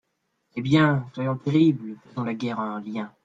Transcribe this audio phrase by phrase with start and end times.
[0.55, 1.05] «Eh bien!
[1.13, 3.13] soyons terribles, faisons la guerre en liens.